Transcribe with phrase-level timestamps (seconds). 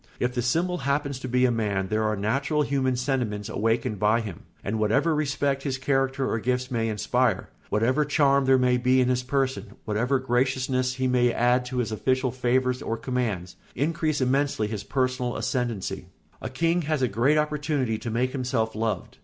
[0.19, 4.21] If the symbol happens to be a man there are natural human sentiments awakened by
[4.21, 8.99] him; and whatever respect his character or gifts may inspire, whatever charm there may be
[8.99, 14.21] in his person, whatever graciousness he may add to his official favours or commands, increase
[14.21, 16.07] immensely his personal ascendency.
[16.41, 19.19] A king has a great opportunity to make himself loved.